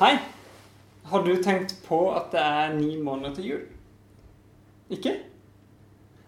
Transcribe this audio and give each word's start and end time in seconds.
Hei! 0.00 0.14
Har 1.04 1.26
du 1.26 1.34
tenkt 1.44 1.74
på 1.84 1.96
at 2.16 2.30
det 2.32 2.40
er 2.40 2.70
ni 2.72 2.94
måneder 3.04 3.34
til 3.36 3.48
jul? 3.50 3.64
Ikke? 4.96 5.10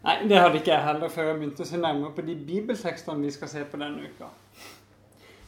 Nei, 0.05 0.17
det 0.29 0.37
hadde 0.43 0.59
ikke 0.61 0.75
jeg 0.75 0.85
heller 0.85 1.13
før 1.15 1.31
jeg 1.31 1.39
begynte 1.39 1.65
å 1.65 1.69
se 1.71 1.81
nærmere 1.81 2.13
på 2.13 2.25
de 2.27 2.35
bibeltekstene 2.51 3.25
vi 3.25 3.33
skal 3.33 3.49
se 3.49 3.63
på 3.65 3.81
denne 3.81 4.05
uka. 4.05 4.29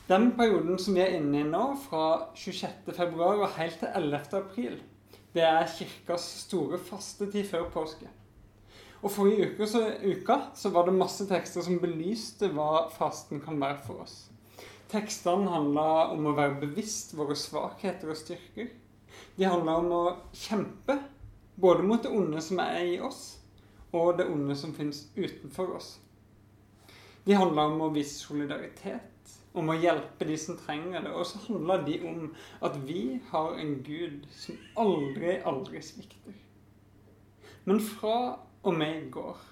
Den 0.09 0.31
perioden 0.39 0.81
som 0.81 0.97
vi 0.97 1.05
er 1.05 1.19
inne 1.19 1.43
i 1.43 1.51
nå, 1.51 1.67
fra 1.85 2.07
26. 2.33 2.97
februar 2.97 3.45
og 3.45 3.59
helt 3.59 3.77
til 3.83 3.93
11. 3.93 4.25
april, 4.41 4.81
det 5.37 5.45
er 5.45 5.69
kirkas 5.77 6.25
store 6.47 6.81
fastetid 6.81 7.45
før 7.53 7.69
påske. 7.77 8.09
Og 9.03 9.13
Forrige 9.13 9.51
uke 9.51 9.69
så, 9.69 9.85
uka 10.01 10.47
så 10.57 10.73
var 10.73 10.89
det 10.89 10.97
masse 10.97 11.29
tekster 11.29 11.69
som 11.69 11.77
belyste 11.77 12.49
hva 12.57 12.87
fasten 12.97 13.45
kan 13.45 13.61
være 13.61 13.85
for 13.85 14.09
oss. 14.09 14.23
Tekstene 14.95 15.51
handla 15.51 15.85
om 16.15 16.29
å 16.31 16.37
være 16.37 16.61
bevisst 16.61 17.17
våre 17.19 17.35
svakheter 17.35 18.13
og 18.13 18.19
styrker. 18.19 18.69
De 19.35 19.47
handla 19.49 19.81
om 19.81 19.89
å 19.91 20.03
kjempe 20.39 20.95
både 21.59 21.83
mot 21.83 22.03
det 22.05 22.13
onde 22.15 22.43
som 22.43 22.61
er 22.63 22.93
i 22.93 23.01
oss, 23.03 23.41
og 23.91 24.21
det 24.21 24.29
onde 24.31 24.55
som 24.59 24.75
finnes 24.77 25.09
utenfor 25.17 25.73
oss. 25.81 25.89
De 27.27 27.35
handla 27.35 27.65
om 27.73 27.83
å 27.83 27.91
vise 27.95 28.15
solidaritet, 28.21 29.35
om 29.55 29.73
å 29.73 29.77
hjelpe 29.79 30.29
de 30.29 30.37
som 30.39 30.59
trenger 30.63 31.03
det. 31.03 31.11
Og 31.11 31.27
så 31.27 31.43
handla 31.49 31.81
de 31.83 31.99
om 32.07 32.29
at 32.63 32.79
vi 32.87 33.19
har 33.33 33.59
en 33.59 33.75
Gud 33.87 34.29
som 34.31 34.61
aldri, 34.79 35.41
aldri 35.43 35.83
svikter. 35.83 36.39
Men 37.67 37.83
fra 37.83 38.17
og 38.63 38.79
med 38.79 39.01
i 39.01 39.11
går 39.11 39.43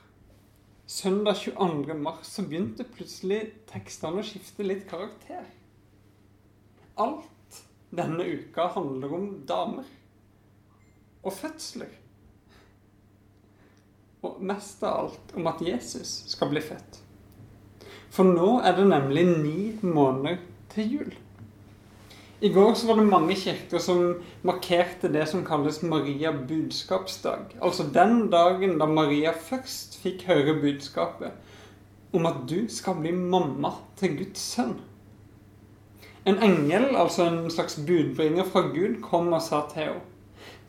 søndag 0.93 1.37
22. 1.37 1.95
mars 1.95 2.27
så 2.35 2.45
begynte 2.45 2.85
plutselig 2.85 3.41
tekstene 3.71 4.21
å 4.21 4.27
skifte 4.27 4.65
litt 4.67 4.85
karakter. 4.91 5.47
Alt 7.01 7.61
denne 7.97 8.27
uka 8.29 8.67
handler 8.75 9.15
om 9.17 9.31
damer. 9.49 9.89
Og 11.23 11.33
fødsler. 11.33 11.95
Og 14.23 14.43
mest 14.45 14.85
av 14.85 15.07
alt 15.07 15.35
om 15.39 15.49
at 15.49 15.63
Jesus 15.65 16.13
skal 16.35 16.53
bli 16.53 16.61
født. 16.65 17.01
For 18.13 18.29
nå 18.29 18.59
er 18.61 18.77
det 18.77 18.85
nemlig 18.91 19.25
ni 19.31 19.59
måneder 19.81 20.43
til 20.75 20.97
jul. 20.99 21.15
I 22.43 22.49
går 22.49 22.75
så 22.75 22.87
var 22.87 22.97
det 22.99 23.07
mange 23.07 23.35
kirker 23.39 23.79
som 23.79 24.01
markerte 24.43 25.07
det 25.15 25.29
som 25.31 25.45
kalles 25.47 25.77
Maria 25.87 26.33
budskapsdag. 26.35 27.55
Altså 27.63 27.87
den 27.95 28.33
dagen 28.33 28.81
da 28.81 28.89
Maria 28.91 29.31
først 29.31 29.95
fikk 30.03 30.25
høre 30.27 30.57
budskapet 30.59 31.39
om 32.13 32.27
at 32.27 32.43
du 32.51 32.67
skal 32.67 32.99
bli 32.99 33.15
mamma 33.15 33.71
til 34.01 34.19
Guds 34.19 34.43
sønn. 34.57 34.75
En 36.27 36.43
engel, 36.43 36.97
altså 36.99 37.29
en 37.31 37.47
slags 37.51 37.79
budbringer 37.87 38.51
fra 38.51 38.67
Gud, 38.75 38.99
kom 39.07 39.31
og 39.33 39.43
sa 39.43 39.63
til 39.71 39.85
henne 39.87 40.03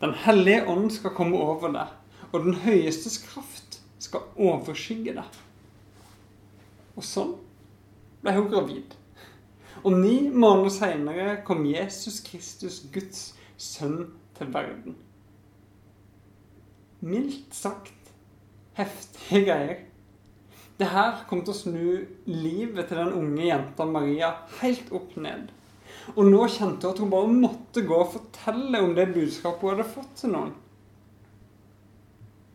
Den 0.02 0.14
hellige 0.28 0.68
ånd 0.70 0.92
skal 0.94 1.18
komme 1.18 1.42
over 1.42 1.74
deg, 1.74 1.90
og 2.32 2.46
den 2.46 2.62
høyestes 2.68 3.18
kraft 3.26 3.82
skal 3.98 4.30
overskygge 4.38 5.18
deg. 5.18 5.38
Og 6.94 7.06
sånn 7.08 7.40
ble 8.22 8.38
hun 8.38 8.52
gravid. 8.54 8.94
Og 9.82 9.96
ni 9.98 10.30
måneder 10.30 10.74
seinere 10.74 11.40
kom 11.48 11.66
Jesus 11.66 12.22
Kristus, 12.26 12.84
Guds 12.94 13.32
sønn, 13.58 14.14
til 14.34 14.50
verden. 14.54 14.96
Mildt 17.06 17.54
sagt 17.54 18.14
heftige 18.78 19.44
greier. 19.46 19.82
Det 20.80 20.88
her 20.90 21.20
kom 21.30 21.44
til 21.46 21.54
å 21.54 21.58
snu 21.58 21.84
livet 22.26 22.88
til 22.90 22.98
den 22.98 23.14
unge 23.14 23.46
jenta 23.46 23.86
Maria 23.86 24.32
helt 24.62 24.90
opp 24.96 25.14
ned. 25.22 25.52
Og 26.16 26.26
nå 26.28 26.42
kjente 26.50 26.88
hun 26.88 26.96
at 26.96 27.02
hun 27.04 27.12
bare 27.14 27.36
måtte 27.36 27.84
gå 27.86 28.00
og 28.00 28.16
fortelle 28.16 28.82
om 28.82 28.96
det 28.98 29.12
budskapet 29.14 29.62
hun 29.62 29.76
hadde 29.76 29.92
fått 29.94 30.16
til 30.20 30.34
noen. 30.34 30.56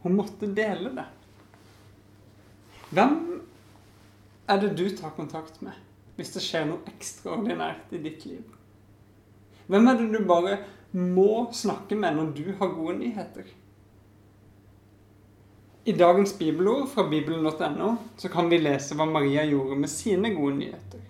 Hun 0.03 0.19
måtte 0.19 0.51
dele 0.55 0.93
det. 0.99 1.07
Hvem 2.91 3.17
er 4.49 4.61
det 4.63 4.75
du 4.79 4.87
tar 4.97 5.15
kontakt 5.17 5.61
med? 5.65 5.77
Hvis 6.19 6.35
det 6.35 6.43
skjer 6.43 6.67
noe 6.67 6.83
ekstraordinært 6.91 7.95
i 7.95 8.03
ditt 8.03 8.27
liv? 8.27 8.43
Hvem 9.69 9.87
er 9.87 9.99
det 10.01 10.09
du 10.11 10.21
bare 10.27 10.59
må 10.99 11.47
snakke 11.55 11.95
med 11.99 12.17
når 12.17 12.31
du 12.35 12.45
har 12.59 12.75
gode 12.75 12.97
nyheter? 12.99 13.47
I 15.89 15.95
dagens 15.97 16.35
bibelord 16.37 16.89
fra 16.93 17.07
bibelen.no 17.09 17.93
så 18.19 18.29
kan 18.33 18.51
vi 18.51 18.59
lese 18.61 18.97
hva 18.99 19.07
Maria 19.09 19.45
gjorde 19.49 19.79
med 19.79 19.93
sine 19.93 20.35
gode 20.35 20.59
nyheter. 20.59 21.05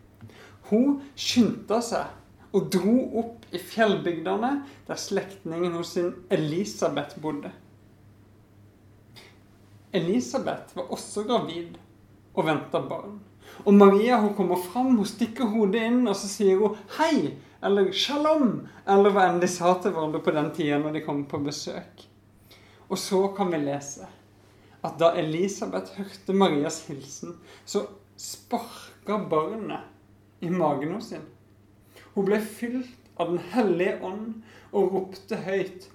Hun 0.69 1.01
skyndte 1.19 1.81
seg 1.83 2.53
og 2.53 2.69
dro 2.73 2.99
opp 3.23 3.49
i 3.55 3.59
fjellbygdene 3.59 4.53
der 4.87 5.01
slektningen 5.01 5.75
hos 5.75 5.95
sin 5.97 6.13
Elisabeth 6.31 7.17
bodde. 7.23 7.51
Elisabeth 9.97 10.77
var 10.77 10.93
også 10.93 11.25
gravid 11.25 11.79
og 12.37 12.47
venta 12.47 12.81
barn. 12.85 13.19
Og 13.65 13.75
Maria 13.75 14.21
hun 14.21 14.35
kommer 14.35 14.57
fram, 14.57 14.97
hun 14.97 15.07
stikker 15.07 15.51
hodet 15.53 15.83
inn, 15.89 16.07
og 16.09 16.17
så 16.17 16.29
sier 16.31 16.59
hun 16.61 16.77
'hei' 16.97 17.35
eller 17.63 17.91
'shalom', 17.93 18.69
eller 18.87 19.11
hva 19.11 19.29
enn 19.29 19.41
de 19.41 19.49
sa 19.49 19.75
til 19.75 19.93
hverandre 19.93 20.23
på 20.23 20.35
den 20.35 20.51
tida 20.55 20.79
når 20.79 20.93
de 20.93 21.05
kom 21.05 21.25
på 21.25 21.39
besøk. 21.39 22.07
Og 22.89 22.99
så 22.99 23.29
kan 23.37 23.53
vi 23.53 23.59
lese 23.59 24.07
at 24.85 24.99
da 24.99 25.13
Elisabeth 25.19 25.99
hørte 25.99 26.33
Marias 26.33 26.87
hilsen, 26.87 27.35
så 27.67 27.87
sparka 28.17 29.19
barnet 29.31 29.81
i 30.41 30.51
magen 30.51 30.95
hos 30.95 31.11
sin. 31.11 31.27
Hun 32.15 32.25
ble 32.25 32.41
fylt 32.41 32.95
av 33.19 33.33
Den 33.33 33.41
hellige 33.53 33.99
ånd 34.03 34.43
og 34.73 34.93
ropte 34.95 35.37
høyt. 35.43 35.89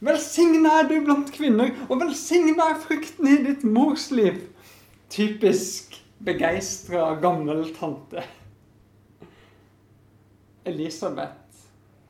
Velsigna 0.00 0.78
er 0.80 0.88
du 0.88 0.94
blant 1.04 1.28
kvinner, 1.32 1.74
og 1.90 2.00
velsigna 2.00 2.70
er 2.72 2.78
frukten 2.80 3.28
i 3.28 3.36
ditt 3.44 3.66
mors 3.68 4.08
liv. 4.10 4.38
Typisk 5.12 5.98
begeistra 6.20 7.14
gammel 7.20 7.74
tante. 7.74 8.24
Elisabeth 10.64 11.40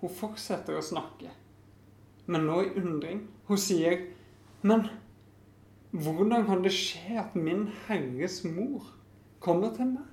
hun 0.01 0.13
fortsetter 0.17 0.79
å 0.79 0.85
snakke, 0.85 1.31
men 2.27 2.47
nå 2.49 2.63
i 2.65 2.71
undring. 2.81 3.27
Hun 3.47 3.59
sier, 3.59 4.07
'Men 4.63 4.89
hvordan 5.93 6.47
kan 6.47 6.63
det 6.63 6.73
skje 6.73 7.19
at 7.21 7.35
min 7.37 7.69
Herres 7.87 8.45
mor 8.45 8.83
kommer 9.41 9.75
til 9.77 9.87
meg?' 9.87 10.09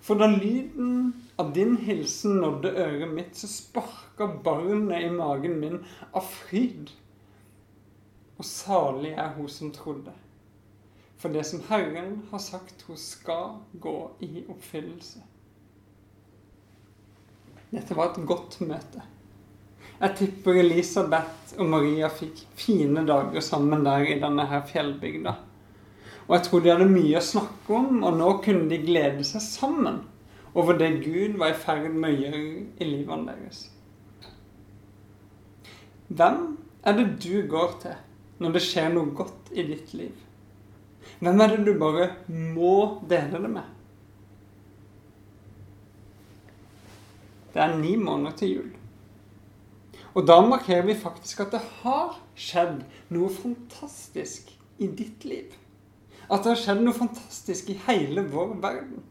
For 0.00 0.14
da 0.14 0.26
lyden 0.26 1.12
av 1.38 1.52
din 1.54 1.76
hilsen 1.76 2.40
nådde 2.40 2.72
øret 2.72 3.14
mitt, 3.14 3.36
så 3.36 3.46
sparka 3.46 4.26
barnet 4.44 5.04
i 5.04 5.10
magen 5.10 5.60
min 5.60 5.84
av 6.14 6.22
fryd. 6.22 6.90
Og 8.38 8.44
salig 8.44 9.12
er 9.12 9.34
hun 9.36 9.48
som 9.48 9.72
trodde. 9.72 10.12
For 11.20 11.28
det 11.28 11.44
som 11.44 11.60
Herren 11.68 12.22
har 12.30 12.40
sagt 12.40 12.86
hun 12.88 12.96
skal 12.96 13.58
gå 13.72 13.96
i 14.24 14.44
oppfyllelse. 14.48 15.20
Dette 17.70 17.94
var 17.94 18.10
et 18.10 18.22
godt 18.26 18.56
møte. 18.64 19.02
Jeg 20.00 20.16
tipper 20.16 20.56
Elisabeth 20.62 21.58
og 21.60 21.68
Maria 21.68 22.08
fikk 22.08 22.40
fine 22.56 23.04
dager 23.06 23.44
sammen 23.44 23.84
der 23.84 24.06
i 24.08 24.16
denne 24.22 24.46
her 24.48 24.64
fjellbygda. 24.66 25.34
Og 26.26 26.36
jeg 26.36 26.46
tror 26.46 26.64
de 26.64 26.72
hadde 26.72 26.88
mye 26.88 27.18
å 27.18 27.26
snakke 27.26 27.74
om, 27.76 28.00
og 28.06 28.16
nå 28.16 28.30
kunne 28.44 28.70
de 28.70 28.78
glede 28.80 29.26
seg 29.26 29.44
sammen 29.44 30.00
over 30.54 30.78
det 30.78 31.02
Gud 31.04 31.36
var 31.38 31.52
i 31.52 31.58
ferd 31.58 31.92
med 31.92 32.14
å 32.14 32.22
gjøre 32.24 32.40
i 32.80 32.88
livene 32.88 33.34
deres. 33.34 33.60
Hvem 36.08 36.40
er 36.80 36.96
det 36.96 37.06
du 37.22 37.44
går 37.50 37.76
til 37.84 38.00
når 38.40 38.56
det 38.56 38.64
skjer 38.64 38.88
noe 38.94 39.12
godt 39.14 39.52
i 39.52 39.66
ditt 39.68 39.92
liv? 39.94 40.29
Hvem 41.20 41.40
er 41.44 41.52
det 41.52 41.64
du 41.66 41.74
bare 41.76 42.08
må 42.32 43.02
dele 43.08 43.42
det 43.42 43.50
med? 43.52 43.76
Det 47.52 47.60
er 47.60 47.76
ni 47.76 47.96
måneder 48.00 48.36
til 48.38 48.54
jul. 48.54 48.70
Og 50.14 50.26
da 50.26 50.40
markerer 50.42 50.86
vi 50.86 50.96
faktisk 50.98 51.42
at 51.44 51.52
det 51.54 51.60
har 51.82 52.16
skjedd 52.38 52.82
noe 53.14 53.30
fantastisk 53.30 54.50
i 54.80 54.88
ditt 54.88 55.26
liv. 55.28 55.52
At 56.30 56.44
det 56.44 56.54
har 56.54 56.62
skjedd 56.62 56.82
noe 56.86 56.96
fantastisk 56.96 57.70
i 57.70 57.78
hele 57.86 58.24
vår 58.32 58.56
verden. 58.62 59.02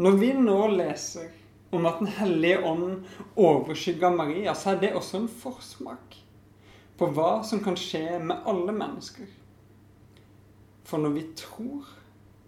Når 0.00 0.16
vi 0.16 0.32
nå 0.36 0.58
leser 0.74 1.28
om 1.70 1.86
at 1.86 2.00
Den 2.00 2.08
hellige 2.10 2.64
ånd 2.66 3.04
overskygger 3.38 4.10
Maria, 4.10 4.54
så 4.54 4.72
er 4.72 4.80
det 4.80 4.94
også 4.98 5.20
en 5.20 5.28
forsmak 5.28 6.16
på 6.98 7.08
hva 7.14 7.44
som 7.46 7.62
kan 7.62 7.76
skje 7.78 8.18
med 8.18 8.42
alle 8.48 8.74
mennesker. 8.74 9.28
For 10.90 10.98
når 10.98 11.12
vi 11.14 11.22
tror, 11.38 11.86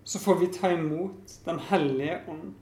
så 0.05 0.19
får 0.19 0.41
vi 0.41 0.51
ta 0.51 0.73
imot 0.75 1.39
Den 1.45 1.61
hellige 1.63 2.19
ånd. 2.29 2.55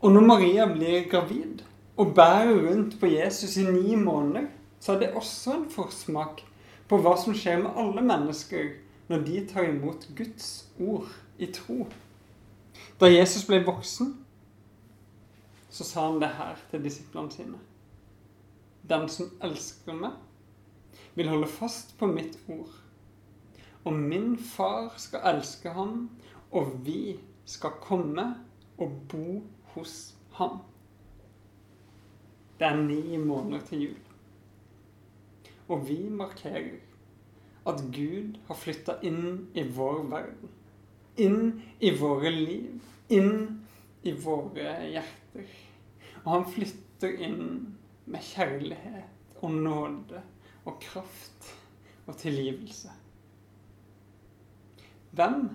Og 0.00 0.12
når 0.12 0.20
Maria 0.20 0.66
blir 0.70 1.08
gravid 1.10 1.64
og 1.96 2.14
bærer 2.14 2.52
rundt 2.68 3.00
på 3.00 3.06
Jesus 3.06 3.56
i 3.56 3.64
ni 3.64 3.96
måneder, 3.96 4.46
så 4.80 4.92
er 4.92 4.98
det 4.98 5.14
også 5.18 5.56
en 5.56 5.70
forsmak 5.70 6.44
på 6.88 7.00
hva 7.02 7.16
som 7.18 7.34
skjer 7.34 7.58
med 7.64 7.74
alle 7.80 8.04
mennesker 8.06 8.68
når 9.08 9.24
de 9.26 9.42
tar 9.50 9.66
imot 9.66 10.06
Guds 10.16 10.68
ord 10.78 11.10
i 11.38 11.50
tro. 11.50 11.88
Da 13.00 13.10
Jesus 13.10 13.46
ble 13.48 13.64
voksen, 13.66 14.14
så 15.70 15.84
sa 15.84 16.06
han 16.10 16.20
det 16.22 16.30
her 16.38 16.54
til 16.70 16.84
disiplene 16.84 17.32
sine. 17.32 17.58
Den 18.86 19.08
som 19.10 19.32
elsker 19.42 19.98
meg, 19.98 20.14
vil 21.16 21.32
holde 21.32 21.50
fast 21.50 21.96
på 21.98 22.06
mitt 22.06 22.38
ord. 22.48 22.85
Og 23.86 23.94
min 23.94 24.34
far 24.38 24.94
skal 24.98 25.22
elske 25.30 25.70
ham, 25.70 26.08
og 26.50 26.72
vi 26.86 27.20
skal 27.46 27.78
komme 27.80 28.24
og 28.78 28.96
bo 29.08 29.42
hos 29.74 30.16
ham. 30.34 30.58
Det 32.58 32.66
er 32.66 32.82
ni 32.82 33.16
måneder 33.16 33.60
til 33.68 33.82
jul. 33.82 34.02
Og 35.68 35.88
vi 35.88 36.08
markerer 36.08 36.80
at 37.66 37.82
Gud 37.94 38.36
har 38.46 38.58
flytta 38.58 38.98
inn 39.06 39.48
i 39.54 39.62
vår 39.76 40.02
verden. 40.10 40.52
Inn 41.16 41.62
i 41.80 41.90
våre 41.98 42.30
liv. 42.30 42.82
Inn 43.10 43.62
i 44.02 44.12
våre 44.12 44.76
hjerter. 44.86 45.56
Og 46.24 46.30
han 46.32 46.46
flytter 46.54 47.18
inn 47.26 47.48
med 48.06 48.22
kjærlighet 48.34 49.42
og 49.42 49.50
nåde 49.54 50.22
og 50.66 50.78
kraft 50.82 51.50
og 52.06 52.16
tilgivelse. 52.18 52.90
Hvem 55.16 55.48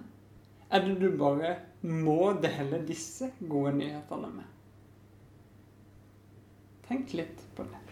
er 0.72 0.86
det 0.86 0.96
du 1.02 1.12
bare 1.20 1.56
må 1.86 2.34
dele 2.42 2.82
disse 2.88 3.30
gode 3.40 3.76
nyhetene 3.78 4.32
med? 4.34 4.48
Tenk 6.88 7.14
litt 7.18 7.44
på 7.56 7.66
det. 7.70 7.91